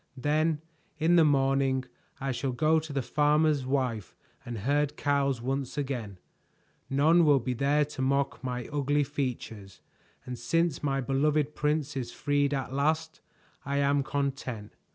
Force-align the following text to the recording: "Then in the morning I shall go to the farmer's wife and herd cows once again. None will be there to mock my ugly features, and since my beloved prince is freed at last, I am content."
"Then 0.17 0.61
in 0.97 1.15
the 1.15 1.23
morning 1.23 1.85
I 2.19 2.31
shall 2.31 2.53
go 2.53 2.79
to 2.79 2.91
the 2.91 3.03
farmer's 3.03 3.67
wife 3.67 4.15
and 4.43 4.57
herd 4.57 4.97
cows 4.97 5.43
once 5.43 5.77
again. 5.77 6.17
None 6.89 7.23
will 7.23 7.37
be 7.39 7.53
there 7.53 7.85
to 7.85 8.01
mock 8.01 8.43
my 8.43 8.67
ugly 8.73 9.03
features, 9.03 9.79
and 10.25 10.39
since 10.39 10.81
my 10.81 11.01
beloved 11.01 11.53
prince 11.53 11.95
is 11.95 12.11
freed 12.11 12.51
at 12.51 12.73
last, 12.73 13.21
I 13.63 13.77
am 13.77 14.01
content." 14.01 14.75